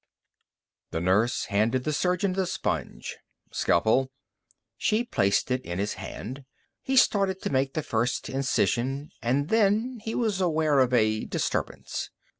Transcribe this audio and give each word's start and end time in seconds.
The 0.89 0.99
nurse 0.99 1.45
handed 1.45 1.83
the 1.83 1.93
surgeon 1.93 2.33
the 2.33 2.47
sponge. 2.47 3.19
"Scalpel." 3.51 4.09
She 4.75 5.03
placed 5.03 5.51
it 5.51 5.63
in 5.63 5.77
his 5.77 5.93
hand. 5.93 6.43
He 6.81 6.97
started 6.97 7.39
to 7.43 7.51
make 7.51 7.75
the 7.75 7.83
first 7.83 8.27
incision. 8.27 9.11
And 9.21 9.49
then 9.49 9.99
he 10.03 10.15
was 10.15 10.41
aware 10.41 10.79
of 10.79 10.91
a 10.91 11.25
disturbance. 11.25 12.09